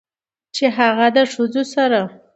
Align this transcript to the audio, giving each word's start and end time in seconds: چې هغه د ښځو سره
چې 0.55 0.65
هغه 0.77 1.07
د 1.15 1.17
ښځو 1.33 1.63
سره 1.73 2.01